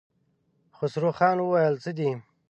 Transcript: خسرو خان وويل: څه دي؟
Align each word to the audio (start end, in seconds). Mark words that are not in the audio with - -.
خسرو 0.77 1.09
خان 1.17 1.37
وويل: 1.41 1.75
څه 1.83 1.91
دي؟ 1.97 2.09